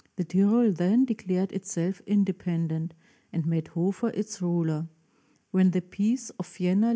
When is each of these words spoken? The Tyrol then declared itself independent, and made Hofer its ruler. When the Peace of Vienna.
The 0.15 0.23
Tyrol 0.23 0.71
then 0.71 1.05
declared 1.05 1.51
itself 1.51 2.01
independent, 2.07 2.95
and 3.31 3.45
made 3.45 3.67
Hofer 3.67 4.07
its 4.09 4.41
ruler. 4.41 4.87
When 5.51 5.69
the 5.69 5.81
Peace 5.83 6.31
of 6.39 6.47
Vienna. 6.51 6.89